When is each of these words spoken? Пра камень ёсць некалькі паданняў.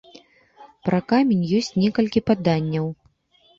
Пра 0.89 0.99
камень 1.11 1.45
ёсць 1.59 1.71
некалькі 1.85 2.25
паданняў. 2.33 2.91